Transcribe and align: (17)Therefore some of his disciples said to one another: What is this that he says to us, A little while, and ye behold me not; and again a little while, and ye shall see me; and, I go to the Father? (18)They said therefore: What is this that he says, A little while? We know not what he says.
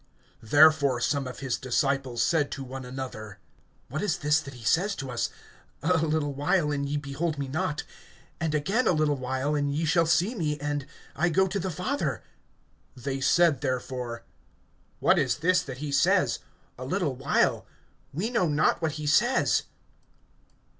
(17)Therefore 0.43 0.99
some 0.99 1.27
of 1.27 1.41
his 1.41 1.59
disciples 1.59 2.23
said 2.23 2.49
to 2.49 2.63
one 2.63 2.85
another: 2.85 3.37
What 3.87 4.01
is 4.01 4.17
this 4.17 4.39
that 4.39 4.55
he 4.55 4.65
says 4.65 4.95
to 4.95 5.11
us, 5.11 5.29
A 5.83 5.97
little 5.99 6.33
while, 6.33 6.71
and 6.71 6.89
ye 6.89 6.97
behold 6.97 7.37
me 7.37 7.47
not; 7.47 7.83
and 8.39 8.55
again 8.55 8.87
a 8.87 8.93
little 8.93 9.17
while, 9.17 9.53
and 9.53 9.71
ye 9.71 9.85
shall 9.85 10.07
see 10.07 10.33
me; 10.33 10.59
and, 10.59 10.87
I 11.15 11.29
go 11.29 11.45
to 11.45 11.59
the 11.59 11.69
Father? 11.69 12.23
(18)They 12.97 13.23
said 13.23 13.61
therefore: 13.61 14.23
What 14.99 15.19
is 15.19 15.37
this 15.37 15.61
that 15.61 15.77
he 15.77 15.91
says, 15.91 16.39
A 16.79 16.83
little 16.83 17.15
while? 17.15 17.67
We 18.11 18.31
know 18.31 18.47
not 18.47 18.81
what 18.81 18.93
he 18.93 19.05
says. 19.05 19.65